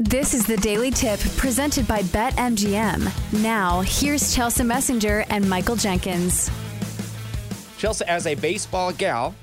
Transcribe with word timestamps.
This 0.00 0.32
is 0.32 0.46
the 0.46 0.56
Daily 0.58 0.92
Tip 0.92 1.18
presented 1.36 1.88
by 1.88 2.02
BetMGM. 2.02 3.42
Now, 3.42 3.80
here's 3.80 4.32
Chelsea 4.32 4.62
Messenger 4.62 5.24
and 5.28 5.50
Michael 5.50 5.74
Jenkins. 5.74 6.48
Chelsea, 7.78 8.04
as 8.04 8.24
a 8.28 8.36
baseball 8.36 8.92
gal, 8.92 9.34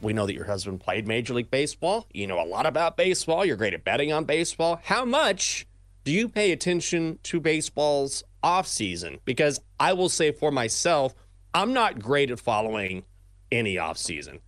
we 0.00 0.12
know 0.12 0.26
that 0.26 0.34
your 0.34 0.44
husband 0.44 0.78
played 0.78 1.08
Major 1.08 1.34
League 1.34 1.50
Baseball. 1.50 2.06
You 2.12 2.28
know 2.28 2.40
a 2.40 2.46
lot 2.46 2.66
about 2.66 2.96
baseball. 2.96 3.44
You're 3.44 3.56
great 3.56 3.74
at 3.74 3.82
betting 3.82 4.12
on 4.12 4.26
baseball. 4.26 4.80
How 4.84 5.04
much 5.04 5.66
do 6.04 6.12
you 6.12 6.28
pay 6.28 6.52
attention 6.52 7.18
to 7.24 7.40
baseball's 7.40 8.22
off 8.44 8.68
season? 8.68 9.18
Because 9.24 9.60
I 9.80 9.94
will 9.94 10.08
say 10.08 10.30
for 10.30 10.52
myself, 10.52 11.16
I'm 11.52 11.72
not 11.72 11.98
great 11.98 12.30
at 12.30 12.38
following 12.38 13.02
any 13.50 13.76
off 13.76 13.98
season. 13.98 14.38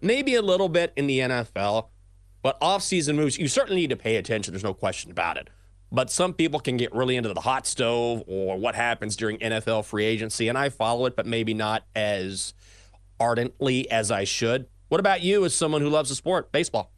Maybe 0.00 0.36
a 0.36 0.42
little 0.42 0.68
bit 0.68 0.92
in 0.96 1.08
the 1.08 1.18
NFL, 1.18 1.88
but 2.42 2.58
off 2.60 2.82
season 2.82 3.16
moves, 3.16 3.38
you 3.38 3.48
certainly 3.48 3.82
need 3.82 3.90
to 3.90 3.96
pay 3.96 4.16
attention. 4.16 4.52
There's 4.52 4.64
no 4.64 4.74
question 4.74 5.10
about 5.10 5.36
it. 5.36 5.48
But 5.92 6.10
some 6.10 6.32
people 6.32 6.58
can 6.58 6.76
get 6.76 6.94
really 6.94 7.16
into 7.16 7.32
the 7.32 7.40
hot 7.40 7.66
stove 7.66 8.24
or 8.26 8.56
what 8.56 8.74
happens 8.74 9.14
during 9.14 9.38
NFL 9.38 9.84
free 9.84 10.04
agency, 10.04 10.48
and 10.48 10.56
I 10.56 10.70
follow 10.70 11.06
it, 11.06 11.14
but 11.14 11.26
maybe 11.26 11.52
not 11.54 11.84
as 11.94 12.54
ardently 13.20 13.90
as 13.90 14.10
I 14.10 14.24
should. 14.24 14.66
What 14.88 15.00
about 15.00 15.22
you 15.22 15.44
as 15.44 15.54
someone 15.54 15.80
who 15.82 15.88
loves 15.88 16.08
the 16.08 16.14
sport, 16.14 16.50
baseball? 16.50 16.92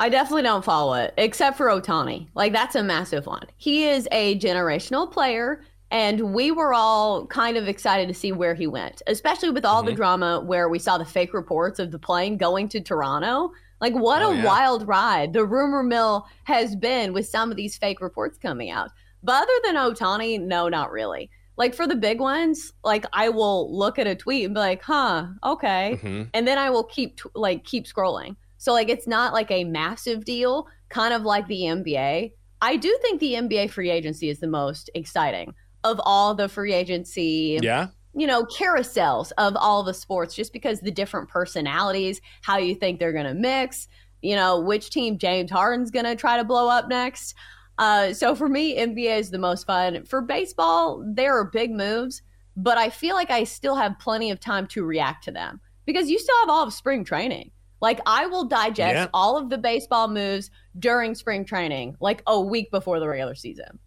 I 0.00 0.08
definitely 0.08 0.42
don't 0.42 0.64
follow 0.64 0.94
it, 0.94 1.12
except 1.16 1.56
for 1.56 1.66
Ohtani. 1.66 2.28
Like, 2.34 2.52
that's 2.52 2.76
a 2.76 2.82
massive 2.82 3.26
one. 3.26 3.46
He 3.56 3.88
is 3.88 4.06
a 4.12 4.38
generational 4.38 5.10
player, 5.10 5.62
and 5.90 6.32
we 6.32 6.52
were 6.52 6.72
all 6.72 7.26
kind 7.26 7.56
of 7.56 7.66
excited 7.66 8.06
to 8.06 8.14
see 8.14 8.30
where 8.30 8.54
he 8.54 8.68
went, 8.68 9.02
especially 9.08 9.50
with 9.50 9.64
all 9.64 9.82
the 9.82 9.90
mm-hmm. 9.90 9.96
drama 9.96 10.40
where 10.40 10.68
we 10.68 10.78
saw 10.78 10.98
the 10.98 11.04
fake 11.04 11.34
reports 11.34 11.80
of 11.80 11.90
the 11.90 11.98
plane 11.98 12.36
going 12.36 12.68
to 12.68 12.80
Toronto. 12.80 13.52
Like, 13.80 13.94
what 13.94 14.22
Oh, 14.22 14.32
a 14.32 14.36
yeah. 14.36 14.44
wild 14.44 14.86
ride 14.88 15.32
the 15.32 15.44
rumor 15.44 15.82
mill 15.82 16.26
has 16.44 16.74
been 16.76 17.12
with 17.12 17.26
some 17.28 17.50
of 17.50 17.56
these 17.56 17.76
fake 17.78 18.00
reports 18.00 18.38
coming 18.38 18.70
out. 18.70 18.90
But 19.22 19.42
other 19.42 19.52
than 19.64 19.76
Ohtani, 19.76 20.40
no, 20.40 20.68
not 20.68 20.90
really. 20.90 21.30
Like, 21.56 21.74
for 21.74 21.86
the 21.88 21.96
big 21.96 22.20
ones, 22.20 22.72
like, 22.84 23.04
I 23.12 23.28
will 23.30 23.76
look 23.76 23.98
at 23.98 24.06
a 24.06 24.14
tweet 24.14 24.44
and 24.44 24.54
be 24.54 24.60
like, 24.60 24.82
huh, 24.82 25.26
okay 25.44 25.98
Mhm. 26.02 26.30
and 26.32 26.46
then 26.46 26.56
I 26.58 26.70
will 26.70 26.84
keep 26.84 27.16
t- 27.20 27.28
like 27.34 27.64
keep 27.64 27.84
scrolling. 27.86 28.36
So 28.58 28.72
like 28.72 28.88
it's 28.88 29.06
not 29.06 29.32
like 29.32 29.50
a 29.50 29.64
massive 29.64 30.24
deal, 30.24 30.66
kind 30.88 31.12
of 31.14 31.22
like 31.22 31.46
the 31.48 31.62
NBA. 31.62 32.32
I 32.60 32.76
do 32.76 32.96
think 33.02 33.20
the 33.20 33.34
NBA 33.34 33.70
free 33.70 33.90
agency 33.90 34.28
is 34.28 34.40
the 34.40 34.48
most 34.48 34.90
exciting 34.94 35.54
of 35.84 36.00
all 36.04 36.34
the 36.34 36.48
free 36.48 36.72
agency, 36.72 37.58
Yeah. 37.62 37.88
You 38.18 38.26
know, 38.26 38.44
carousels 38.44 39.32
of 39.38 39.54
all 39.56 39.82
the 39.82 39.94
sports 39.94 40.34
just 40.34 40.52
because 40.52 40.80
the 40.80 40.90
different 40.90 41.28
personalities, 41.28 42.20
how 42.42 42.58
you 42.58 42.74
think 42.74 42.98
they're 42.98 43.12
going 43.12 43.26
to 43.26 43.34
mix, 43.34 43.86
you 44.22 44.34
know, 44.34 44.60
which 44.60 44.90
team 44.90 45.18
James 45.18 45.50
Harden's 45.50 45.90
going 45.90 46.04
to 46.04 46.16
try 46.16 46.36
to 46.36 46.44
blow 46.44 46.68
up 46.68 46.88
next. 46.88 47.34
Uh, 47.78 48.12
so 48.12 48.34
for 48.34 48.48
me, 48.48 48.76
NBA 48.76 49.18
is 49.18 49.30
the 49.30 49.38
most 49.38 49.66
fun. 49.66 50.04
For 50.04 50.20
baseball, 50.20 51.04
there 51.06 51.38
are 51.38 51.44
big 51.44 51.70
moves, 51.70 52.22
but 52.56 52.76
I 52.76 52.90
feel 52.90 53.14
like 53.14 53.30
I 53.30 53.44
still 53.44 53.76
have 53.76 53.98
plenty 54.00 54.32
of 54.32 54.40
time 54.40 54.66
to 54.68 54.84
react 54.84 55.22
to 55.24 55.30
them 55.30 55.60
because 55.86 56.10
you 56.10 56.18
still 56.18 56.36
have 56.40 56.48
all 56.50 56.64
of 56.66 56.72
spring 56.74 57.04
training. 57.04 57.52
Like 57.80 58.00
I 58.04 58.26
will 58.26 58.46
digest 58.46 58.94
Yeah. 58.96 59.06
all 59.14 59.36
of 59.38 59.50
the 59.50 59.58
baseball 59.58 60.08
moves 60.08 60.50
during 60.76 61.14
spring 61.14 61.44
training, 61.44 61.96
like 62.00 62.22
a 62.26 62.40
week 62.40 62.72
before 62.72 62.98
the 62.98 63.06
regular 63.08 63.36
season. 63.36 63.78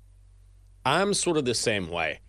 I'm 0.85 1.13
sort 1.13 1.35
of 1.35 1.43
the 1.43 1.53
same 1.53 1.89
way. 1.89 2.21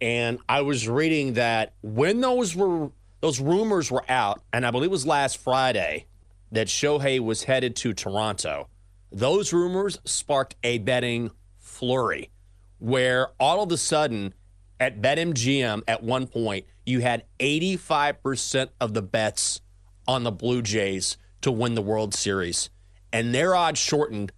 And 0.00 0.38
I 0.48 0.62
was 0.62 0.88
reading 0.88 1.34
that 1.34 1.74
when 1.82 2.20
those 2.20 2.56
were 2.56 2.90
those 3.20 3.38
rumors 3.38 3.90
were 3.90 4.04
out, 4.08 4.42
and 4.52 4.66
I 4.66 4.70
believe 4.70 4.88
it 4.88 4.92
was 4.92 5.06
last 5.06 5.38
Friday 5.38 6.06
that 6.52 6.68
Shohei 6.68 7.20
was 7.20 7.44
headed 7.44 7.76
to 7.76 7.92
Toronto, 7.92 8.68
those 9.12 9.52
rumors 9.52 9.98
sparked 10.04 10.56
a 10.62 10.78
betting 10.78 11.30
flurry 11.58 12.30
where 12.78 13.28
all 13.38 13.62
of 13.62 13.70
a 13.70 13.76
sudden 13.76 14.32
at 14.80 15.02
BetMGM 15.02 15.82
at 15.86 16.02
one 16.02 16.26
point 16.26 16.64
you 16.86 17.00
had 17.00 17.24
85% 17.38 18.70
of 18.80 18.94
the 18.94 19.02
bets 19.02 19.60
on 20.08 20.24
the 20.24 20.32
Blue 20.32 20.62
Jays 20.62 21.18
to 21.42 21.52
win 21.52 21.74
the 21.74 21.82
World 21.82 22.14
Series. 22.14 22.70
And 23.12 23.34
their 23.34 23.54
odds 23.54 23.78
shortened 23.78 24.32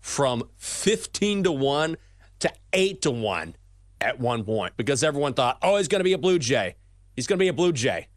from 0.00 0.48
15 0.56 1.44
to 1.44 1.52
1 1.52 1.96
to 2.38 2.52
8 2.72 3.02
to 3.02 3.10
1 3.10 3.56
at 4.00 4.18
one 4.18 4.44
point 4.44 4.74
because 4.76 5.02
everyone 5.02 5.34
thought, 5.34 5.58
oh, 5.62 5.76
he's 5.76 5.88
going 5.88 6.00
to 6.00 6.04
be 6.04 6.12
a 6.12 6.18
Blue 6.18 6.38
Jay. 6.38 6.76
He's 7.16 7.26
going 7.26 7.38
to 7.38 7.42
be 7.42 7.48
a 7.48 7.52
Blue 7.52 7.72
Jay. 7.72 8.08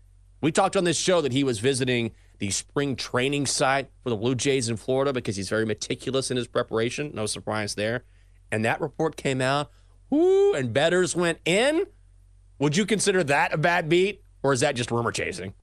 We 0.41 0.51
talked 0.51 0.75
on 0.75 0.83
this 0.83 0.97
show 0.97 1.21
that 1.21 1.31
he 1.31 1.43
was 1.43 1.59
visiting 1.59 2.11
the 2.39 2.49
spring 2.49 2.95
training 2.95 3.45
site 3.45 3.89
for 4.03 4.09
the 4.09 4.15
Blue 4.15 4.35
Jays 4.35 4.69
in 4.69 4.77
Florida 4.77 5.13
because 5.13 5.35
he's 5.35 5.49
very 5.49 5.65
meticulous 5.65 6.31
in 6.31 6.37
his 6.37 6.47
preparation. 6.47 7.11
No 7.13 7.25
surprise 7.25 7.75
there. 7.75 8.03
And 8.51 8.65
that 8.65 8.81
report 8.81 9.15
came 9.15 9.41
out, 9.41 9.69
whoo, 10.09 10.53
and 10.53 10.73
bettors 10.73 11.15
went 11.15 11.39
in. 11.45 11.85
Would 12.59 12.75
you 12.75 12.85
consider 12.85 13.23
that 13.25 13.53
a 13.53 13.57
bad 13.57 13.89
beat 13.89 14.23
or 14.43 14.53
is 14.53 14.61
that 14.61 14.75
just 14.75 14.91
rumor 14.91 15.11
chasing? 15.11 15.53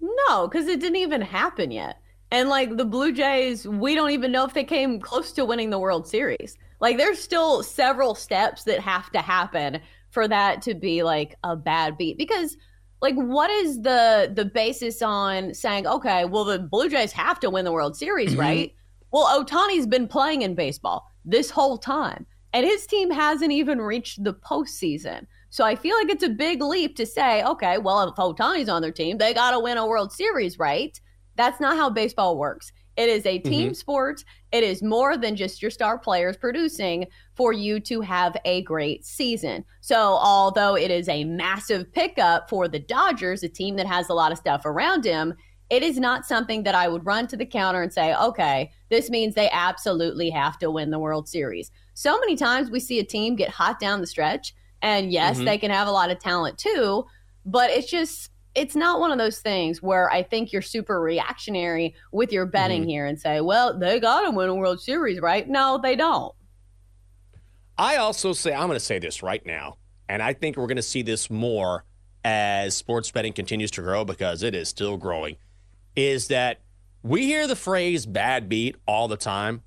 No, 0.00 0.48
because 0.48 0.66
it 0.66 0.80
didn't 0.80 0.96
even 0.96 1.20
happen 1.20 1.70
yet. 1.70 1.98
And 2.30 2.48
like 2.48 2.76
the 2.76 2.84
Blue 2.84 3.12
Jays, 3.12 3.68
we 3.68 3.94
don't 3.94 4.10
even 4.10 4.32
know 4.32 4.44
if 4.44 4.54
they 4.54 4.64
came 4.64 4.98
close 4.98 5.32
to 5.32 5.44
winning 5.44 5.70
the 5.70 5.78
World 5.78 6.08
Series. 6.08 6.56
Like 6.84 6.98
there's 6.98 7.18
still 7.18 7.62
several 7.62 8.14
steps 8.14 8.64
that 8.64 8.78
have 8.80 9.10
to 9.12 9.20
happen 9.20 9.80
for 10.10 10.28
that 10.28 10.60
to 10.62 10.74
be 10.74 11.02
like 11.02 11.34
a 11.42 11.56
bad 11.56 11.96
beat. 11.96 12.18
Because 12.18 12.58
like 13.00 13.14
what 13.14 13.48
is 13.50 13.80
the 13.80 14.30
the 14.36 14.44
basis 14.44 15.00
on 15.00 15.54
saying, 15.54 15.86
okay, 15.86 16.26
well 16.26 16.44
the 16.44 16.58
Blue 16.58 16.90
Jays 16.90 17.10
have 17.12 17.40
to 17.40 17.48
win 17.48 17.64
the 17.64 17.72
World 17.72 17.96
Series, 17.96 18.32
mm-hmm. 18.32 18.40
right? 18.40 18.74
Well, 19.12 19.42
Ohtani's 19.42 19.86
been 19.86 20.06
playing 20.06 20.42
in 20.42 20.54
baseball 20.54 21.10
this 21.24 21.48
whole 21.48 21.78
time. 21.78 22.26
And 22.52 22.66
his 22.66 22.86
team 22.86 23.10
hasn't 23.10 23.52
even 23.52 23.80
reached 23.80 24.22
the 24.22 24.34
postseason. 24.34 25.26
So 25.48 25.64
I 25.64 25.76
feel 25.76 25.96
like 25.96 26.10
it's 26.10 26.22
a 26.22 26.28
big 26.28 26.60
leap 26.60 26.96
to 26.96 27.06
say, 27.06 27.42
okay, 27.44 27.78
well, 27.78 28.06
if 28.06 28.14
Ohtani's 28.16 28.68
on 28.68 28.82
their 28.82 28.92
team, 28.92 29.16
they 29.16 29.32
got 29.32 29.52
to 29.52 29.58
win 29.58 29.78
a 29.78 29.86
World 29.86 30.12
Series, 30.12 30.58
right? 30.58 31.00
That's 31.36 31.60
not 31.60 31.78
how 31.78 31.88
baseball 31.88 32.36
works. 32.36 32.72
It 32.96 33.08
is 33.08 33.26
a 33.26 33.38
team 33.38 33.68
mm-hmm. 33.68 33.74
sport. 33.74 34.22
It 34.54 34.62
is 34.62 34.84
more 34.84 35.16
than 35.16 35.34
just 35.34 35.60
your 35.60 35.70
star 35.72 35.98
players 35.98 36.36
producing 36.36 37.08
for 37.34 37.52
you 37.52 37.80
to 37.80 38.02
have 38.02 38.36
a 38.44 38.62
great 38.62 39.04
season. 39.04 39.64
So, 39.80 39.96
although 39.98 40.76
it 40.76 40.92
is 40.92 41.08
a 41.08 41.24
massive 41.24 41.92
pickup 41.92 42.48
for 42.48 42.68
the 42.68 42.78
Dodgers, 42.78 43.42
a 43.42 43.48
team 43.48 43.74
that 43.74 43.86
has 43.88 44.08
a 44.08 44.14
lot 44.14 44.30
of 44.30 44.38
stuff 44.38 44.64
around 44.64 45.04
him, 45.04 45.34
it 45.70 45.82
is 45.82 45.98
not 45.98 46.24
something 46.24 46.62
that 46.62 46.76
I 46.76 46.86
would 46.86 47.04
run 47.04 47.26
to 47.28 47.36
the 47.36 47.44
counter 47.44 47.82
and 47.82 47.92
say, 47.92 48.14
okay, 48.14 48.70
this 48.90 49.10
means 49.10 49.34
they 49.34 49.50
absolutely 49.50 50.30
have 50.30 50.56
to 50.58 50.70
win 50.70 50.90
the 50.92 51.00
World 51.00 51.28
Series. 51.28 51.72
So 51.94 52.20
many 52.20 52.36
times 52.36 52.70
we 52.70 52.78
see 52.78 53.00
a 53.00 53.04
team 53.04 53.34
get 53.34 53.50
hot 53.50 53.80
down 53.80 54.00
the 54.00 54.06
stretch, 54.06 54.54
and 54.82 55.10
yes, 55.10 55.40
Mhm. 55.40 55.46
they 55.46 55.58
can 55.58 55.72
have 55.72 55.88
a 55.88 55.92
lot 55.92 56.12
of 56.12 56.20
talent 56.20 56.58
too, 56.58 57.06
but 57.44 57.70
it's 57.70 57.90
just, 57.90 58.30
it's 58.54 58.76
not 58.76 59.00
one 59.00 59.10
of 59.10 59.18
those 59.18 59.40
things 59.40 59.82
where 59.82 60.10
I 60.10 60.22
think 60.22 60.52
you're 60.52 60.62
super 60.62 61.00
reactionary 61.00 61.94
with 62.12 62.32
your 62.32 62.46
betting 62.46 62.82
mm-hmm. 62.82 62.90
here 62.90 63.06
and 63.06 63.20
say, 63.20 63.40
well, 63.40 63.78
they 63.78 63.98
got 63.98 64.22
to 64.22 64.30
win 64.30 64.48
a 64.48 64.54
World 64.54 64.80
Series, 64.80 65.20
right? 65.20 65.48
No, 65.48 65.80
they 65.82 65.96
don't. 65.96 66.34
I 67.76 67.96
also 67.96 68.32
say, 68.32 68.52
I'm 68.52 68.68
going 68.68 68.78
to 68.78 68.84
say 68.84 69.00
this 69.00 69.22
right 69.22 69.44
now, 69.44 69.78
and 70.08 70.22
I 70.22 70.32
think 70.32 70.56
we're 70.56 70.68
going 70.68 70.76
to 70.76 70.82
see 70.82 71.02
this 71.02 71.28
more 71.28 71.84
as 72.24 72.76
sports 72.76 73.10
betting 73.10 73.32
continues 73.32 73.72
to 73.72 73.82
grow 73.82 74.04
because 74.04 74.42
it 74.42 74.54
is 74.54 74.68
still 74.68 74.96
growing. 74.96 75.36
Is 75.96 76.28
that 76.28 76.60
we 77.02 77.26
hear 77.26 77.46
the 77.46 77.56
phrase 77.56 78.06
bad 78.06 78.48
beat 78.48 78.76
all 78.86 79.08
the 79.08 79.16
time, 79.16 79.62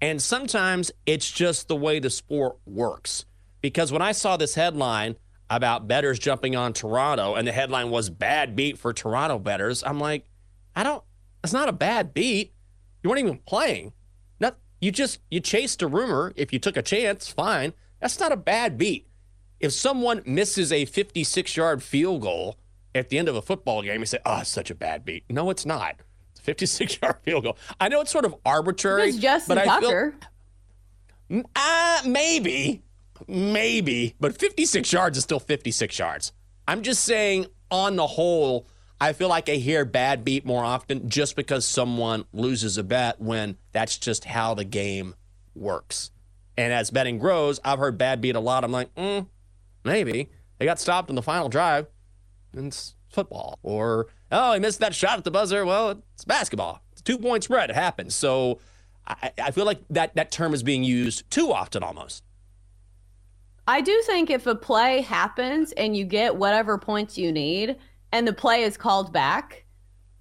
And 0.00 0.20
sometimes 0.20 0.92
it's 1.06 1.30
just 1.30 1.68
the 1.68 1.76
way 1.76 1.98
the 1.98 2.10
sport 2.10 2.58
works. 2.66 3.24
Because 3.60 3.90
when 3.90 4.02
I 4.02 4.12
saw 4.12 4.36
this 4.36 4.54
headline 4.54 5.16
about 5.48 5.86
bettors 5.86 6.18
jumping 6.18 6.56
on 6.56 6.72
Toronto 6.72 7.34
and 7.34 7.46
the 7.46 7.52
headline 7.52 7.90
was 7.90 8.10
bad 8.10 8.56
beat 8.56 8.78
for 8.78 8.92
Toronto 8.92 9.38
bettors, 9.38 9.84
I'm 9.84 10.00
like, 10.00 10.28
I 10.74 10.82
don't, 10.82 11.02
it's 11.44 11.52
not 11.52 11.68
a 11.68 11.72
bad 11.72 12.12
beat. 12.12 12.52
You 13.02 13.10
weren't 13.10 13.20
even 13.20 13.38
playing. 13.46 13.92
Not, 14.40 14.56
you 14.80 14.90
just, 14.90 15.20
you 15.30 15.40
chased 15.40 15.82
a 15.82 15.86
rumor. 15.86 16.32
If 16.36 16.52
you 16.52 16.58
took 16.58 16.76
a 16.76 16.82
chance, 16.82 17.28
fine. 17.28 17.72
That's 18.00 18.18
not 18.18 18.32
a 18.32 18.36
bad 18.36 18.76
beat. 18.76 19.08
If 19.60 19.72
someone 19.72 20.22
misses 20.26 20.72
a 20.72 20.84
56 20.84 21.56
yard 21.56 21.82
field 21.82 22.22
goal 22.22 22.58
at 22.94 23.08
the 23.08 23.18
end 23.18 23.28
of 23.28 23.36
a 23.36 23.42
football 23.42 23.82
game, 23.82 24.00
you 24.00 24.06
say, 24.06 24.18
oh, 24.26 24.40
it's 24.40 24.50
such 24.50 24.70
a 24.70 24.74
bad 24.74 25.04
beat. 25.04 25.24
No, 25.30 25.50
it's 25.50 25.64
not. 25.64 25.96
It's 26.32 26.40
a 26.40 26.42
56 26.42 26.98
yard 27.00 27.16
field 27.22 27.44
goal. 27.44 27.56
I 27.80 27.88
know 27.88 28.00
it's 28.00 28.10
sort 28.10 28.24
of 28.24 28.34
arbitrary. 28.44 29.08
It's 29.08 29.18
Justin 29.18 29.56
but 29.56 29.64
Tucker. 29.64 30.14
I 30.20 31.32
feel, 31.32 31.44
uh, 31.56 32.02
maybe, 32.06 32.82
maybe, 33.26 34.14
but 34.20 34.38
56 34.38 34.92
yards 34.92 35.18
is 35.18 35.24
still 35.24 35.40
56 35.40 35.98
yards. 35.98 36.32
I'm 36.68 36.82
just 36.82 37.04
saying, 37.04 37.46
on 37.70 37.96
the 37.96 38.06
whole, 38.06 38.66
I 39.00 39.12
feel 39.12 39.28
like 39.28 39.48
I 39.48 39.54
hear 39.54 39.84
bad 39.84 40.24
beat 40.24 40.46
more 40.46 40.64
often 40.64 41.08
just 41.08 41.36
because 41.36 41.64
someone 41.64 42.24
loses 42.32 42.78
a 42.78 42.82
bet 42.82 43.20
when 43.20 43.56
that's 43.72 43.98
just 43.98 44.24
how 44.24 44.54
the 44.54 44.64
game 44.64 45.14
works. 45.54 46.10
And 46.56 46.72
as 46.72 46.90
betting 46.90 47.18
grows, 47.18 47.60
I've 47.64 47.78
heard 47.78 47.98
bad 47.98 48.20
beat 48.20 48.36
a 48.36 48.40
lot. 48.40 48.64
I'm 48.64 48.72
like, 48.72 48.94
mm, 48.94 49.26
maybe. 49.84 50.30
They 50.58 50.64
got 50.64 50.78
stopped 50.78 51.10
in 51.10 51.16
the 51.16 51.22
final 51.22 51.48
drive. 51.48 51.86
And 52.54 52.68
it's 52.68 52.94
football. 53.10 53.58
Or, 53.62 54.06
oh, 54.32 54.54
he 54.54 54.60
missed 54.60 54.80
that 54.80 54.94
shot 54.94 55.18
at 55.18 55.24
the 55.24 55.30
buzzer. 55.30 55.66
Well, 55.66 56.02
it's 56.14 56.24
basketball. 56.24 56.80
It's 56.92 57.02
a 57.02 57.04
two 57.04 57.18
point 57.18 57.44
spread. 57.44 57.68
It 57.68 57.76
happens. 57.76 58.14
So 58.14 58.60
I, 59.06 59.32
I 59.42 59.50
feel 59.50 59.66
like 59.66 59.80
that, 59.90 60.14
that 60.14 60.30
term 60.30 60.54
is 60.54 60.62
being 60.62 60.82
used 60.82 61.30
too 61.30 61.52
often 61.52 61.82
almost. 61.82 62.22
I 63.66 63.80
do 63.80 64.00
think 64.06 64.30
if 64.30 64.46
a 64.46 64.54
play 64.54 65.00
happens 65.00 65.72
and 65.72 65.96
you 65.96 66.04
get 66.04 66.36
whatever 66.36 66.78
points 66.78 67.18
you 67.18 67.32
need 67.32 67.76
and 68.12 68.26
the 68.26 68.32
play 68.32 68.62
is 68.62 68.76
called 68.76 69.12
back, 69.12 69.64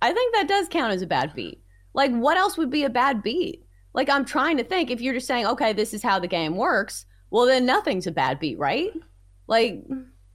I 0.01 0.11
think 0.13 0.33
that 0.35 0.47
does 0.47 0.67
count 0.67 0.93
as 0.93 1.01
a 1.01 1.07
bad 1.07 1.33
beat. 1.35 1.61
Like, 1.93 2.11
what 2.11 2.37
else 2.37 2.57
would 2.57 2.69
be 2.69 2.83
a 2.83 2.89
bad 2.89 3.21
beat? 3.23 3.63
Like, 3.93 4.09
I'm 4.09 4.25
trying 4.25 4.57
to 4.57 4.63
think 4.63 4.89
if 4.89 4.99
you're 4.99 5.13
just 5.13 5.27
saying, 5.27 5.45
okay, 5.45 5.73
this 5.73 5.93
is 5.93 6.03
how 6.03 6.19
the 6.19 6.27
game 6.27 6.55
works, 6.55 7.05
well, 7.29 7.45
then 7.45 7.65
nothing's 7.65 8.07
a 8.07 8.11
bad 8.11 8.39
beat, 8.39 8.57
right? 8.57 8.91
Like, 9.47 9.83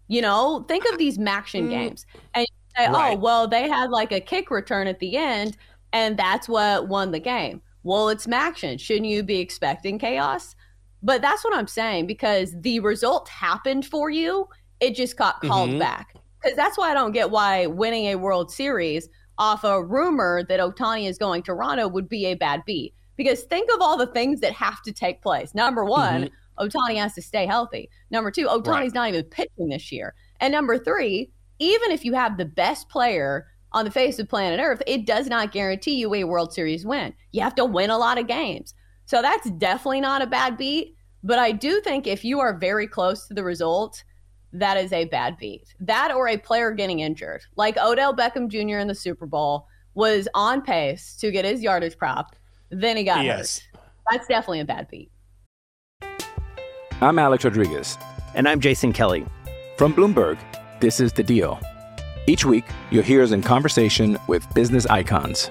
you 0.08 0.22
know, 0.22 0.64
think 0.68 0.84
of 0.90 0.98
these 0.98 1.18
MACtion 1.18 1.64
Mm. 1.66 1.70
games 1.70 2.06
and 2.34 2.42
you 2.42 2.56
say, 2.76 2.88
Right. 2.90 3.12
oh, 3.16 3.20
well, 3.20 3.48
they 3.48 3.68
had 3.68 3.90
like 3.90 4.12
a 4.12 4.20
kick 4.20 4.50
return 4.50 4.86
at 4.86 4.98
the 5.00 5.16
end 5.16 5.56
and 5.92 6.16
that's 6.16 6.48
what 6.48 6.88
won 6.88 7.10
the 7.10 7.18
game. 7.20 7.60
Well, 7.82 8.08
it's 8.08 8.26
MACtion. 8.26 8.78
Shouldn't 8.78 9.06
you 9.06 9.22
be 9.22 9.38
expecting 9.40 9.98
chaos? 9.98 10.54
But 11.02 11.22
that's 11.22 11.44
what 11.44 11.54
I'm 11.54 11.66
saying 11.66 12.06
because 12.06 12.54
the 12.60 12.80
result 12.80 13.28
happened 13.28 13.86
for 13.86 14.10
you. 14.10 14.48
It 14.80 14.94
just 14.94 15.16
got 15.16 15.40
called 15.40 15.70
Mhm. 15.70 15.78
back. 15.78 16.14
Because 16.42 16.56
that's 16.56 16.78
why 16.78 16.90
I 16.90 16.94
don't 16.94 17.12
get 17.12 17.30
why 17.30 17.66
winning 17.66 18.06
a 18.06 18.16
World 18.16 18.50
Series 18.50 19.08
off 19.38 19.64
a 19.64 19.82
rumor 19.82 20.42
that 20.48 20.60
Ohtani 20.60 21.08
is 21.08 21.18
going 21.18 21.42
to 21.42 21.46
Toronto 21.46 21.88
would 21.88 22.08
be 22.08 22.26
a 22.26 22.34
bad 22.34 22.62
beat. 22.64 22.94
Because 23.16 23.42
think 23.42 23.70
of 23.72 23.80
all 23.80 23.96
the 23.96 24.06
things 24.06 24.40
that 24.40 24.52
have 24.52 24.82
to 24.82 24.92
take 24.92 25.22
place. 25.22 25.54
Number 25.54 25.84
one, 25.84 26.30
Ohtani 26.58 26.96
has 26.96 27.14
to 27.14 27.22
stay 27.22 27.46
healthy. 27.46 27.88
Number 28.10 28.30
two, 28.30 28.46
Ohtani's 28.46 28.68
Right. 28.68 28.94
not 28.94 29.08
even 29.08 29.24
pitching 29.24 29.68
this 29.68 29.90
year. 29.92 30.14
And 30.40 30.52
number 30.52 30.78
three, 30.78 31.30
even 31.58 31.90
if 31.90 32.04
you 32.04 32.14
have 32.14 32.36
the 32.38 32.44
best 32.46 32.88
player 32.88 33.46
on 33.72 33.84
the 33.84 33.90
face 33.90 34.18
of 34.18 34.28
planet 34.28 34.60
Earth, 34.60 34.82
it 34.86 35.04
does 35.06 35.26
not 35.26 35.52
guarantee 35.52 35.94
you 35.96 36.14
a 36.14 36.24
World 36.24 36.52
Series 36.52 36.84
win. 36.86 37.12
You 37.32 37.42
have 37.42 37.54
to 37.56 37.64
win 37.64 37.90
a 37.90 37.98
lot 37.98 38.18
of 38.18 38.26
games. 38.26 38.74
So 39.10 39.20
that's 39.22 39.50
definitely 39.50 40.00
not 40.00 40.22
a 40.22 40.26
bad 40.28 40.56
beat. 40.56 40.94
But 41.24 41.40
I 41.40 41.50
do 41.50 41.80
think 41.80 42.06
if 42.06 42.24
you 42.24 42.38
are 42.38 42.56
very 42.56 42.86
close 42.86 43.26
to 43.26 43.34
the 43.34 43.42
result, 43.42 44.04
that 44.52 44.76
is 44.76 44.92
a 44.92 45.06
bad 45.06 45.36
beat. 45.36 45.74
That 45.80 46.12
or 46.14 46.28
a 46.28 46.36
player 46.36 46.70
getting 46.70 47.00
injured. 47.00 47.42
Like 47.56 47.76
Odell 47.76 48.14
Beckham 48.14 48.48
Jr. 48.48 48.78
in 48.78 48.86
the 48.86 48.94
Super 48.94 49.26
Bowl 49.26 49.66
was 49.94 50.28
on 50.32 50.62
pace 50.62 51.16
to 51.16 51.32
get 51.32 51.44
his 51.44 51.60
yardage 51.60 51.98
prop. 51.98 52.36
Then 52.70 52.96
he 52.96 53.02
got 53.02 53.24
Yes. 53.24 53.62
hurt. 53.72 53.82
That's 54.12 54.28
definitely 54.28 54.60
a 54.60 54.64
bad 54.64 54.86
beat. 54.88 55.10
I'm 57.00 57.18
Alex 57.18 57.44
Rodriguez. 57.44 57.98
And 58.36 58.48
I'm 58.48 58.60
Jason 58.60 58.92
Kelly. 58.92 59.26
From 59.76 59.92
Bloomberg, 59.92 60.38
this 60.78 61.00
is 61.00 61.12
The 61.12 61.24
Deal. 61.24 61.58
Each 62.28 62.44
week, 62.44 62.64
you'll 62.92 63.02
hear 63.02 63.24
us 63.24 63.32
in 63.32 63.42
conversation 63.42 64.16
with 64.28 64.46
business 64.54 64.86
icons. 64.86 65.50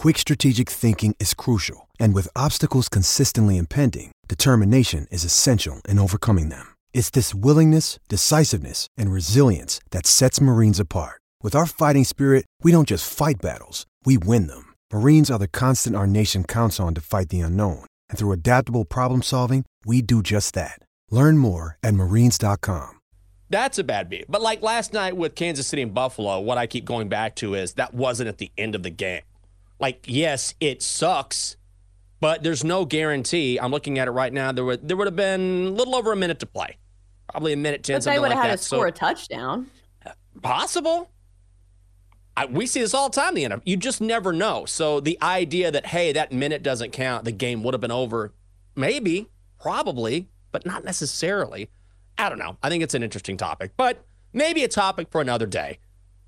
quick 0.00 0.16
strategic 0.16 0.70
thinking 0.70 1.14
is 1.20 1.34
crucial. 1.34 1.86
And 1.98 2.14
with 2.14 2.34
obstacles 2.34 2.88
consistently 2.88 3.58
impending, 3.58 4.12
determination 4.28 5.06
is 5.10 5.24
essential 5.24 5.82
in 5.86 5.98
overcoming 5.98 6.48
them. 6.48 6.74
It's 6.94 7.10
this 7.10 7.34
willingness, 7.34 7.98
decisiveness, 8.08 8.86
and 8.96 9.12
resilience 9.12 9.78
that 9.90 10.06
sets 10.06 10.40
Marines 10.40 10.80
apart. 10.80 11.20
With 11.42 11.54
our 11.54 11.66
fighting 11.66 12.04
spirit, 12.04 12.46
we 12.62 12.72
don't 12.72 12.88
just 12.88 13.12
fight 13.12 13.42
battles, 13.42 13.84
we 14.06 14.16
win 14.16 14.46
them. 14.46 14.72
Marines 14.90 15.30
are 15.30 15.38
the 15.38 15.48
constant 15.48 15.94
our 15.94 16.06
nation 16.06 16.44
counts 16.44 16.80
on 16.80 16.94
to 16.94 17.02
fight 17.02 17.28
the 17.28 17.40
unknown. 17.40 17.84
And 18.08 18.18
through 18.18 18.32
adaptable 18.32 18.86
problem 18.86 19.20
solving, 19.20 19.66
we 19.84 20.00
do 20.00 20.22
just 20.22 20.54
that. 20.54 20.78
Learn 21.10 21.36
more 21.36 21.76
at 21.82 21.92
marines.com. 21.92 23.00
That's 23.50 23.78
a 23.78 23.84
bad 23.84 24.08
beat. 24.08 24.30
But 24.30 24.40
like 24.40 24.62
last 24.62 24.94
night 24.94 25.14
with 25.14 25.34
Kansas 25.34 25.66
City 25.66 25.82
and 25.82 25.92
Buffalo, 25.92 26.40
what 26.40 26.56
I 26.56 26.66
keep 26.66 26.86
going 26.86 27.10
back 27.10 27.36
to 27.36 27.54
is 27.54 27.74
that 27.74 27.92
wasn't 27.92 28.28
at 28.28 28.38
the 28.38 28.50
end 28.56 28.74
of 28.74 28.82
the 28.82 28.90
game. 28.90 29.22
Like, 29.80 30.04
yes, 30.06 30.54
it 30.60 30.82
sucks, 30.82 31.56
but 32.20 32.42
there's 32.42 32.62
no 32.64 32.84
guarantee. 32.84 33.58
I'm 33.58 33.70
looking 33.70 33.98
at 33.98 34.06
it 34.08 34.12
right 34.12 34.32
now. 34.32 34.52
There 34.52 34.64
would 34.64 34.86
there 34.86 34.96
would 34.96 35.06
have 35.06 35.16
been 35.16 35.66
a 35.68 35.70
little 35.70 35.96
over 35.96 36.12
a 36.12 36.16
minute 36.16 36.38
to 36.40 36.46
play, 36.46 36.76
probably 37.30 37.52
a 37.54 37.56
minute 37.56 37.82
ten, 37.82 37.96
But 37.96 38.00
they 38.00 38.04
something 38.04 38.20
would 38.22 38.28
like 38.28 38.36
have 38.36 38.44
had 38.44 38.52
that. 38.52 38.58
to 38.58 38.64
score 38.64 38.84
so 38.84 38.88
a 38.88 38.92
touchdown. 38.92 39.66
possible. 40.42 41.10
I, 42.36 42.46
we 42.46 42.66
see 42.66 42.80
this 42.80 42.94
all 42.94 43.08
the 43.08 43.20
time. 43.20 43.36
in 43.36 43.50
The 43.50 43.56
NFL. 43.56 43.62
You 43.64 43.76
just 43.76 44.00
never 44.00 44.32
know. 44.32 44.64
So 44.64 45.00
the 45.00 45.18
idea 45.20 45.70
that 45.70 45.86
hey, 45.86 46.12
that 46.12 46.32
minute 46.32 46.62
doesn't 46.62 46.92
count, 46.92 47.24
the 47.24 47.32
game 47.32 47.62
would 47.62 47.74
have 47.74 47.80
been 47.80 47.90
over, 47.90 48.32
maybe, 48.76 49.28
probably, 49.60 50.28
but 50.52 50.64
not 50.64 50.84
necessarily. 50.84 51.70
I 52.18 52.28
don't 52.28 52.38
know. 52.38 52.56
I 52.62 52.68
think 52.68 52.82
it's 52.82 52.94
an 52.94 53.02
interesting 53.02 53.36
topic, 53.36 53.72
but 53.76 54.04
maybe 54.32 54.62
a 54.62 54.68
topic 54.68 55.08
for 55.10 55.20
another 55.22 55.46
day 55.46 55.78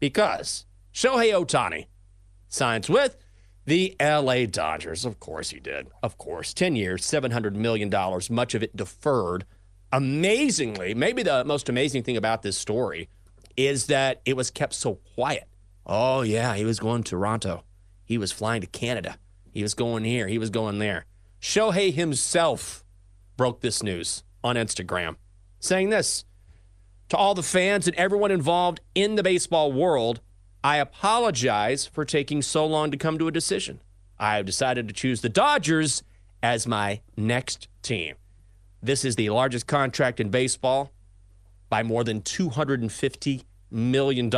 because 0.01 0.65
Shohei 0.95 1.33
Ohtani 1.33 1.87
signs 2.49 2.89
with 2.89 3.17
the 3.65 3.97
LA 4.01 4.47
Dodgers. 4.47 5.05
Of 5.05 5.21
course 5.21 5.51
he 5.51 5.61
did. 5.61 5.89
Of 6.03 6.19
course. 6.19 6.53
10 6.55 6.77
years, 6.77 7.03
$700 7.03 7.55
million, 7.55 7.91
much 8.31 8.55
of 8.55 8.63
it 8.63 8.77
deferred. 8.77 9.45
Amazingly, 9.93 10.95
maybe 10.95 11.23
the 11.23 11.45
most 11.45 11.69
amazing 11.69 12.03
thing 12.03 12.17
about 12.17 12.43
this 12.43 12.57
story 12.57 13.09
is 13.57 13.87
that 13.87 14.21
it 14.25 14.37
was 14.37 14.51
kept 14.51 14.75
so 14.75 14.95
quiet. 15.15 15.45
Oh, 15.85 16.23
yeah, 16.23 16.55
he 16.55 16.65
was 16.65 16.79
going 16.79 17.03
to 17.05 17.11
Toronto. 17.11 17.65
He 18.05 18.19
was 18.19 18.33
flying 18.33 18.61
to 18.63 18.67
Canada. 18.67 19.17
He 19.53 19.63
was 19.63 19.75
going 19.75 20.05
here. 20.05 20.29
He 20.29 20.39
was 20.39 20.51
going 20.51 20.79
there. 20.79 21.05
Shohei 21.41 21.93
himself 21.93 22.85
broke 23.37 23.61
this 23.61 23.83
news 23.83 24.25
on 24.43 24.57
Instagram, 24.57 25.17
saying 25.61 25.91
this 25.91 26.25
to 27.09 27.17
all 27.17 27.35
the 27.35 27.43
fans 27.43 27.87
and 27.87 27.97
everyone 27.97 28.31
involved 28.31 28.81
in 28.95 29.17
the 29.17 29.23
baseball 29.23 29.73
world. 29.73 30.21
I 30.65 30.77
apologize 30.77 31.87
for 31.87 32.05
taking 32.05 32.41
so 32.41 32.65
long 32.65 32.93
to 32.93 32.97
come 32.97 33.19
to 33.19 33.27
a 33.27 33.33
decision. 33.33 33.81
I 34.17 34.37
have 34.37 34.47
decided 34.47 34.87
to 34.87 34.95
choose 34.95 35.21
the 35.21 35.29
Dodgers 35.29 36.05
as 36.41 36.69
my 36.69 37.01
next 37.17 37.67
team. 37.83 38.15
This 38.81 39.05
is 39.05 39.17
the 39.17 39.31
largest 39.31 39.67
contract 39.67 40.21
in 40.21 40.29
baseball 40.29 40.93
by 41.69 41.83
more 41.83 42.05
than 42.05 42.21
$250 42.21 43.45
million, 43.73 44.31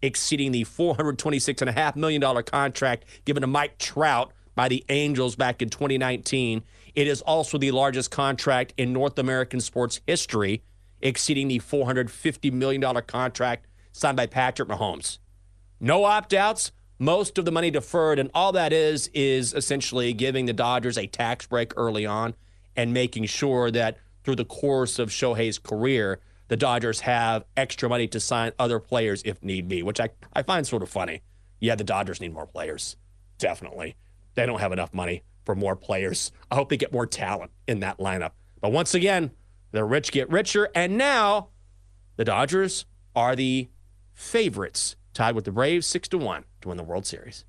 exceeding 0.00 0.52
the 0.52 0.64
$426.5 0.64 1.96
million 1.96 2.42
contract 2.44 3.04
given 3.24 3.40
to 3.40 3.48
Mike 3.48 3.78
Trout 3.78 4.32
by 4.54 4.68
the 4.68 4.84
Angels 4.90 5.34
back 5.34 5.60
in 5.60 5.70
2019. 5.70 6.62
It 6.94 7.08
is 7.08 7.20
also 7.20 7.58
the 7.58 7.72
largest 7.72 8.12
contract 8.12 8.74
in 8.76 8.92
North 8.92 9.18
American 9.18 9.60
sports 9.60 10.00
history, 10.06 10.62
exceeding 11.00 11.48
the 11.48 11.58
$450 11.58 12.52
million 12.52 13.02
contract 13.08 13.66
signed 13.90 14.16
by 14.16 14.26
Patrick 14.26 14.68
Mahomes. 14.68 15.18
No 15.84 16.04
opt 16.04 16.32
outs, 16.32 16.70
most 17.00 17.38
of 17.38 17.44
the 17.44 17.50
money 17.50 17.68
deferred, 17.68 18.20
and 18.20 18.30
all 18.34 18.52
that 18.52 18.72
is 18.72 19.08
is 19.08 19.52
essentially 19.52 20.12
giving 20.12 20.46
the 20.46 20.52
Dodgers 20.52 20.96
a 20.96 21.08
tax 21.08 21.44
break 21.44 21.72
early 21.76 22.06
on 22.06 22.36
and 22.76 22.94
making 22.94 23.24
sure 23.24 23.68
that 23.72 23.98
through 24.22 24.36
the 24.36 24.44
course 24.44 25.00
of 25.00 25.08
Shohei's 25.08 25.58
career, 25.58 26.20
the 26.46 26.56
Dodgers 26.56 27.00
have 27.00 27.44
extra 27.56 27.88
money 27.88 28.06
to 28.06 28.20
sign 28.20 28.52
other 28.60 28.78
players 28.78 29.22
if 29.24 29.42
need 29.42 29.66
be, 29.66 29.82
which 29.82 29.98
I, 29.98 30.10
I 30.32 30.44
find 30.44 30.64
sort 30.64 30.84
of 30.84 30.88
funny. 30.88 31.22
Yeah, 31.58 31.74
the 31.74 31.82
Dodgers 31.82 32.20
need 32.20 32.32
more 32.32 32.46
players. 32.46 32.96
Definitely. 33.38 33.96
They 34.34 34.46
don't 34.46 34.60
have 34.60 34.70
enough 34.70 34.94
money 34.94 35.24
for 35.44 35.56
more 35.56 35.74
players. 35.74 36.30
I 36.48 36.54
hope 36.54 36.68
they 36.68 36.76
get 36.76 36.92
more 36.92 37.06
talent 37.06 37.50
in 37.66 37.80
that 37.80 37.98
lineup. 37.98 38.30
But 38.60 38.70
once 38.70 38.94
again, 38.94 39.32
the 39.72 39.82
rich 39.82 40.12
get 40.12 40.30
richer. 40.30 40.68
And 40.76 40.96
now 40.96 41.48
the 42.14 42.24
Dodgers 42.24 42.84
are 43.16 43.34
the 43.34 43.68
favorites, 44.14 44.94
tied 45.12 45.34
with 45.34 45.44
the 45.44 45.52
Braves 45.52 45.86
six 45.86 46.08
to 46.08 46.18
one 46.18 46.44
to 46.60 46.68
win 46.68 46.76
the 46.76 46.82
World 46.84 47.06
Series. 47.06 47.44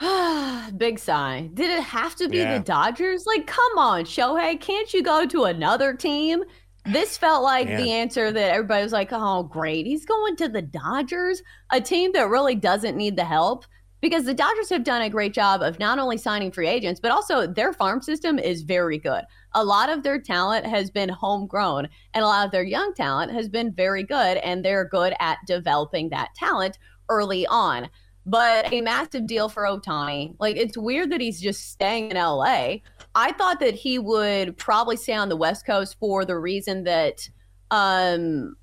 Big 0.76 0.98
sigh. 0.98 1.48
Did 1.54 1.70
it 1.70 1.82
have 1.82 2.14
to 2.16 2.28
be 2.28 2.38
Yeah. 2.38 2.58
the 2.58 2.64
Dodgers? 2.64 3.24
Like, 3.26 3.46
come 3.46 3.78
on, 3.78 4.04
Shohei, 4.04 4.60
can't 4.60 4.92
you 4.92 5.02
go 5.02 5.26
to 5.26 5.44
another 5.44 5.94
team? 5.94 6.44
This 6.84 7.16
felt 7.18 7.42
like 7.42 7.66
Man. 7.66 7.82
the 7.82 7.90
answer 7.92 8.30
that 8.30 8.52
everybody 8.52 8.82
was 8.82 8.92
like, 8.92 9.08
oh, 9.10 9.42
great. 9.42 9.86
He's 9.86 10.04
going 10.04 10.36
to 10.36 10.48
the 10.48 10.62
Dodgers, 10.62 11.42
a 11.70 11.80
team 11.80 12.12
that 12.12 12.28
really 12.28 12.54
doesn't 12.54 12.96
need 12.96 13.16
the 13.16 13.24
help 13.24 13.64
because 14.00 14.24
the 14.24 14.34
Dodgers 14.34 14.68
have 14.70 14.84
done 14.84 15.02
a 15.02 15.10
great 15.10 15.32
job 15.32 15.62
of 15.62 15.78
not 15.78 15.98
only 15.98 16.16
signing 16.16 16.50
free 16.50 16.68
agents, 16.68 17.00
but 17.00 17.10
also 17.10 17.46
their 17.46 17.72
farm 17.72 18.02
system 18.02 18.38
is 18.38 18.62
very 18.62 18.98
good. 18.98 19.22
A 19.54 19.64
lot 19.64 19.88
of 19.88 20.02
their 20.02 20.20
talent 20.20 20.66
has 20.66 20.90
been 20.90 21.08
homegrown, 21.08 21.88
and 22.14 22.24
a 22.24 22.26
lot 22.26 22.46
of 22.46 22.52
their 22.52 22.62
young 22.62 22.94
talent 22.94 23.32
has 23.32 23.48
been 23.48 23.72
very 23.72 24.02
good, 24.02 24.38
and 24.38 24.64
they're 24.64 24.88
good 24.88 25.14
at 25.20 25.38
developing 25.46 26.10
that 26.10 26.34
talent 26.34 26.78
early 27.08 27.46
on 27.46 27.88
but 28.26 28.70
a 28.72 28.80
massive 28.80 29.26
deal 29.26 29.48
for 29.48 29.62
Ohtani. 29.62 30.34
Like 30.40 30.56
it's 30.56 30.76
weird 30.76 31.10
that 31.12 31.20
he's 31.20 31.40
just 31.40 31.70
staying 31.70 32.10
in 32.10 32.16
LA. 32.16 32.78
I 33.14 33.32
thought 33.38 33.60
that 33.60 33.74
he 33.74 34.00
would 34.00 34.58
probably 34.58 34.96
stay 34.96 35.14
on 35.14 35.28
the 35.28 35.36
West 35.36 35.64
Coast 35.64 35.96
for 36.00 36.24
the 36.24 36.36
reason 36.36 36.84
that 36.84 37.28
um 37.70 38.56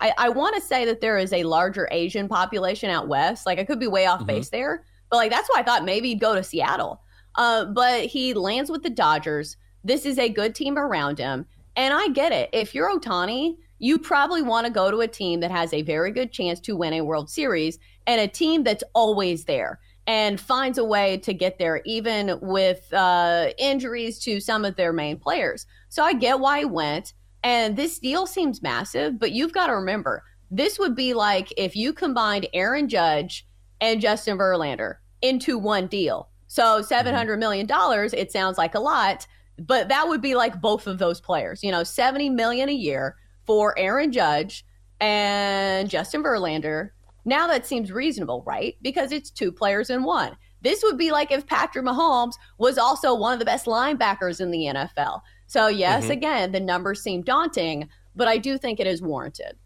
I, 0.00 0.12
I 0.18 0.28
want 0.28 0.54
to 0.56 0.60
say 0.60 0.84
that 0.84 1.00
there 1.00 1.18
is 1.18 1.32
a 1.32 1.44
larger 1.44 1.88
Asian 1.90 2.28
population 2.28 2.90
out 2.90 3.08
west. 3.08 3.46
Like 3.46 3.58
I 3.58 3.64
could 3.64 3.80
be 3.80 3.86
way 3.86 4.06
off 4.06 4.22
Mhm. 4.22 4.26
base 4.26 4.48
there, 4.50 4.84
but 5.10 5.16
like 5.16 5.30
that's 5.30 5.48
why 5.48 5.60
I 5.60 5.62
thought 5.62 5.84
maybe 5.84 6.08
he'd 6.10 6.20
go 6.20 6.34
to 6.34 6.42
Seattle. 6.42 7.00
Uh, 7.34 7.66
but 7.66 8.06
he 8.06 8.34
lands 8.34 8.70
with 8.70 8.82
the 8.82 8.90
Dodgers. 8.90 9.56
This 9.84 10.06
is 10.06 10.18
a 10.18 10.28
good 10.28 10.54
team 10.54 10.78
around 10.78 11.18
him. 11.18 11.46
And 11.76 11.92
I 11.92 12.08
get 12.08 12.32
it. 12.32 12.48
If 12.52 12.74
you're 12.74 12.90
Ohtani, 12.98 13.56
you 13.78 13.98
probably 13.98 14.40
want 14.40 14.66
to 14.66 14.72
go 14.72 14.90
to 14.90 15.00
a 15.02 15.08
team 15.08 15.40
that 15.40 15.50
has 15.50 15.72
a 15.74 15.82
very 15.82 16.10
good 16.10 16.32
chance 16.32 16.60
to 16.60 16.76
win 16.76 16.94
a 16.94 17.02
World 17.02 17.28
Series 17.28 17.78
and 18.06 18.20
a 18.20 18.26
team 18.28 18.64
that's 18.64 18.84
always 18.94 19.44
there 19.44 19.80
and 20.06 20.40
finds 20.40 20.78
a 20.78 20.84
way 20.84 21.18
to 21.18 21.34
get 21.34 21.58
there, 21.58 21.82
even 21.84 22.38
with 22.40 22.90
uh, 22.94 23.48
injuries 23.58 24.18
to 24.20 24.40
some 24.40 24.64
of 24.64 24.76
their 24.76 24.92
main 24.94 25.18
players. 25.18 25.66
So 25.90 26.02
I 26.02 26.14
get 26.14 26.40
why 26.40 26.60
he 26.60 26.64
went. 26.64 27.12
And 27.42 27.76
this 27.76 27.98
deal 27.98 28.26
seems 28.26 28.62
massive, 28.62 29.18
but 29.18 29.32
you've 29.32 29.52
got 29.52 29.68
to 29.68 29.74
remember 29.74 30.24
this 30.50 30.78
would 30.78 30.94
be 30.94 31.14
like 31.14 31.52
if 31.56 31.74
you 31.74 31.92
combined 31.92 32.46
Aaron 32.52 32.88
Judge 32.88 33.46
and 33.80 34.00
Justin 34.00 34.38
Verlander 34.38 34.96
into 35.22 35.58
one 35.58 35.86
deal. 35.86 36.28
So 36.48 36.82
$700 36.82 37.12
mm-hmm. 37.12 37.38
million, 37.38 37.68
it 38.14 38.32
sounds 38.32 38.58
like 38.58 38.74
a 38.74 38.80
lot, 38.80 39.26
but 39.58 39.88
that 39.88 40.06
would 40.06 40.22
be 40.22 40.34
like 40.34 40.60
both 40.60 40.86
of 40.86 40.98
those 40.98 41.20
players, 41.20 41.62
you 41.62 41.72
know, 41.72 41.82
70 41.82 42.30
million 42.30 42.68
a 42.68 42.72
year 42.72 43.16
for 43.46 43.76
Aaron 43.78 44.12
Judge 44.12 44.64
and 45.00 45.90
Justin 45.90 46.22
Verlander. 46.22 46.90
Now 47.24 47.48
that 47.48 47.66
seems 47.66 47.90
reasonable, 47.90 48.44
right? 48.46 48.76
Because 48.82 49.12
it's 49.12 49.30
two 49.30 49.50
players 49.50 49.90
in 49.90 50.04
one. 50.04 50.36
This 50.62 50.82
would 50.82 50.96
be 50.96 51.10
like 51.10 51.30
if 51.30 51.46
Patrick 51.46 51.84
Mahomes 51.84 52.34
was 52.58 52.78
also 52.78 53.14
one 53.14 53.32
of 53.32 53.38
the 53.38 53.44
best 53.44 53.66
linebackers 53.66 54.40
in 54.40 54.50
the 54.50 54.64
NFL. 54.64 55.20
So, 55.46 55.68
yes, 55.68 56.06
Mhm. 56.06 56.10
again, 56.10 56.52
the 56.52 56.60
numbers 56.60 57.02
seem 57.02 57.22
daunting, 57.22 57.88
but 58.14 58.28
I 58.28 58.38
do 58.38 58.58
think 58.58 58.80
it 58.80 58.86
is 58.86 59.00
warranted. 59.00 59.56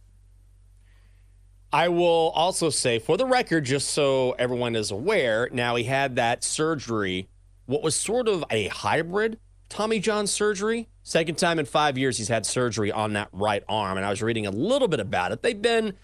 I 1.73 1.89
will 1.89 2.31
also 2.35 2.69
say, 2.69 2.99
for 2.99 3.17
the 3.17 3.27
record, 3.27 3.65
just 3.65 3.91
so 3.91 4.33
everyone 4.33 4.75
is 4.75 4.91
aware, 4.91 5.49
now 5.53 5.77
he 5.77 5.85
had 5.85 6.17
that 6.17 6.43
surgery, 6.43 7.29
what 7.67 7.83
was 7.83 7.95
sort 7.95 8.27
of 8.29 8.45
a 8.51 8.69
hybrid 8.69 9.39
Tommy 9.69 10.01
John 10.01 10.27
surgery. 10.27 10.89
Second 11.05 11.39
time 11.39 11.61
in 11.61 11.65
five 11.65 11.97
years 11.97 12.19
he's 12.19 12.27
had 12.27 12.45
surgery 12.45 12.91
on 12.91 13.13
that 13.13 13.29
right 13.33 13.63
arm. 13.69 13.97
And 13.97 14.05
I 14.05 14.11
was 14.11 14.21
reading 14.21 14.47
a 14.47 14.51
little 14.51 14.89
bit 14.89 14.99
about 14.99 15.31
it. 15.31 15.43
They've 15.43 15.63
been 15.63 15.95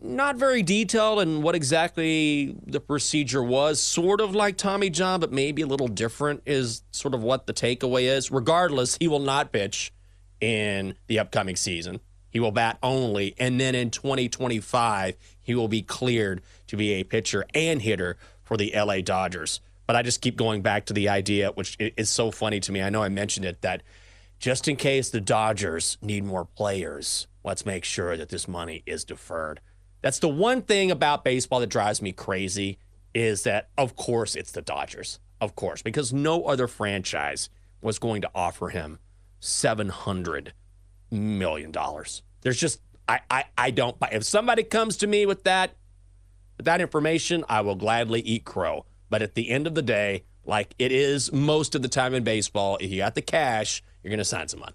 not 0.00 0.36
very 0.36 0.62
detailed 0.62 1.20
in 1.20 1.42
what 1.42 1.54
exactly 1.54 2.56
the 2.66 2.80
procedure 2.80 3.42
was. 3.42 3.80
Sort 3.80 4.20
of 4.20 4.34
like 4.34 4.56
Tommy 4.56 4.90
John, 4.90 5.20
but 5.20 5.32
maybe 5.32 5.62
a 5.62 5.66
little 5.66 5.88
different, 5.88 6.42
is 6.46 6.82
sort 6.90 7.14
of 7.14 7.22
what 7.22 7.46
the 7.46 7.52
takeaway 7.52 8.04
is. 8.04 8.30
Regardless, 8.30 8.96
he 8.98 9.08
will 9.08 9.20
not 9.20 9.52
pitch 9.52 9.92
in 10.40 10.94
the 11.06 11.18
upcoming 11.18 11.56
season. 11.56 12.00
He 12.30 12.40
will 12.40 12.50
bat 12.50 12.78
only. 12.82 13.34
And 13.38 13.60
then 13.60 13.74
in 13.74 13.90
2025, 13.90 15.16
he 15.42 15.54
will 15.54 15.68
be 15.68 15.82
cleared 15.82 16.42
to 16.68 16.76
be 16.76 16.92
a 16.94 17.04
pitcher 17.04 17.44
and 17.54 17.82
hitter 17.82 18.16
for 18.42 18.56
the 18.56 18.72
LA 18.74 19.00
Dodgers. 19.00 19.60
But 19.86 19.96
I 19.96 20.02
just 20.02 20.20
keep 20.20 20.36
going 20.36 20.62
back 20.62 20.86
to 20.86 20.92
the 20.92 21.08
idea, 21.08 21.50
which 21.50 21.76
is 21.78 22.08
so 22.08 22.30
funny 22.30 22.60
to 22.60 22.72
me. 22.72 22.80
I 22.80 22.90
know 22.90 23.02
I 23.02 23.08
mentioned 23.08 23.44
it, 23.44 23.60
that 23.62 23.82
just 24.38 24.66
in 24.66 24.76
case 24.76 25.10
the 25.10 25.20
Dodgers 25.20 25.98
need 26.00 26.24
more 26.24 26.44
players, 26.44 27.26
let's 27.44 27.66
make 27.66 27.84
sure 27.84 28.16
that 28.16 28.30
this 28.30 28.48
money 28.48 28.82
is 28.86 29.04
deferred. 29.04 29.60
That's 30.02 30.18
the 30.18 30.28
one 30.28 30.62
thing 30.62 30.90
about 30.90 31.24
baseball 31.24 31.60
that 31.60 31.68
drives 31.68 32.02
me 32.02 32.12
crazy 32.12 32.78
is 33.14 33.44
that, 33.44 33.68
of 33.78 33.96
course, 33.96 34.34
it's 34.34 34.52
the 34.52 34.62
Dodgers. 34.62 35.20
Of 35.40 35.56
course, 35.56 35.82
because 35.82 36.12
no 36.12 36.44
other 36.44 36.68
franchise 36.68 37.48
was 37.80 37.98
going 37.98 38.22
to 38.22 38.30
offer 38.32 38.68
him 38.68 39.00
$700 39.40 40.50
million. 41.10 41.72
There's 42.42 42.60
just, 42.60 42.80
I, 43.08 43.20
I, 43.28 43.44
I 43.58 43.70
don't 43.72 43.98
buy. 43.98 44.10
If 44.12 44.24
somebody 44.24 44.62
comes 44.62 44.96
to 44.98 45.06
me 45.06 45.26
with 45.26 45.42
that, 45.44 45.74
with 46.56 46.66
that 46.66 46.80
information, 46.80 47.44
I 47.48 47.62
will 47.62 47.74
gladly 47.74 48.20
eat 48.20 48.44
crow. 48.44 48.86
But 49.10 49.22
at 49.22 49.34
the 49.34 49.50
end 49.50 49.66
of 49.66 49.74
the 49.74 49.82
day, 49.82 50.24
like 50.44 50.74
it 50.78 50.92
is 50.92 51.32
most 51.32 51.74
of 51.74 51.82
the 51.82 51.88
time 51.88 52.14
in 52.14 52.22
baseball, 52.24 52.78
if 52.80 52.90
you 52.90 52.98
got 52.98 53.14
the 53.14 53.22
cash, 53.22 53.82
you're 54.02 54.10
going 54.10 54.18
to 54.18 54.24
sign 54.24 54.48
someone. 54.48 54.74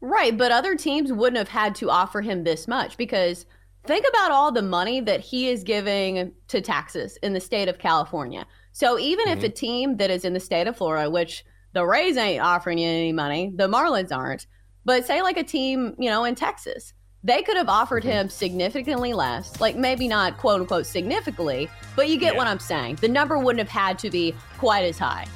Right, 0.00 0.36
but 0.36 0.50
other 0.50 0.76
teams 0.76 1.12
wouldn't 1.12 1.38
have 1.38 1.48
had 1.48 1.74
to 1.76 1.90
offer 1.90 2.20
him 2.20 2.44
this 2.44 2.66
much 2.66 2.96
because 2.96 3.46
think 3.84 4.06
about 4.08 4.30
all 4.30 4.52
the 4.52 4.62
money 4.62 5.00
that 5.00 5.20
he 5.20 5.48
is 5.48 5.64
giving 5.64 6.32
to 6.48 6.60
taxes 6.60 7.16
in 7.22 7.32
the 7.32 7.40
state 7.40 7.68
of 7.68 7.78
California. 7.78 8.46
So 8.72 8.98
even 8.98 9.28
if 9.28 9.38
mm-hmm. 9.38 9.46
a 9.46 9.50
team 9.50 9.96
that 9.96 10.10
is 10.10 10.24
in 10.24 10.32
the 10.32 10.40
state 10.40 10.66
of 10.66 10.76
Florida, 10.76 11.10
which 11.10 11.44
the 11.72 11.84
Rays 11.84 12.16
ain't 12.16 12.42
offering 12.42 12.78
you 12.78 12.88
any 12.88 13.12
money, 13.12 13.52
the 13.54 13.68
Marlins 13.68 14.14
aren't, 14.14 14.46
but 14.84 15.06
say 15.06 15.22
like 15.22 15.36
a 15.36 15.44
team, 15.44 15.94
you 15.98 16.10
know, 16.10 16.24
in 16.24 16.34
Texas, 16.34 16.92
they 17.22 17.42
could 17.42 17.56
have 17.56 17.68
offered 17.68 18.02
mm-hmm. 18.02 18.12
him 18.12 18.28
significantly 18.28 19.12
less, 19.12 19.60
like 19.60 19.76
maybe 19.76 20.08
not 20.08 20.38
quote 20.38 20.60
unquote 20.60 20.86
significantly, 20.86 21.68
but 21.96 22.08
you 22.08 22.18
get 22.18 22.36
what 22.36 22.46
I'm 22.46 22.58
saying. 22.58 22.96
The 22.96 23.08
number 23.08 23.38
wouldn't 23.38 23.60
have 23.60 23.68
had 23.68 23.98
to 24.00 24.10
be 24.10 24.34
quite 24.58 24.84
as 24.84 24.98
high. 24.98 25.26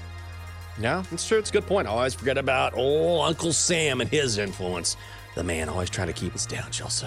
No, 0.78 1.02
it's 1.12 1.26
true. 1.26 1.38
It's 1.38 1.50
a 1.50 1.52
good 1.52 1.66
point. 1.66 1.86
I 1.86 1.92
always 1.92 2.14
forget 2.14 2.36
about 2.36 2.74
old 2.74 3.26
Uncle 3.26 3.52
Sam 3.52 4.00
and 4.00 4.10
his 4.10 4.38
influence. 4.38 4.96
The 5.36 5.44
man 5.44 5.68
always 5.68 5.90
trying 5.90 6.08
to 6.08 6.12
keep 6.12 6.34
us 6.34 6.46
down, 6.46 6.70
Chelsea. 6.70 7.06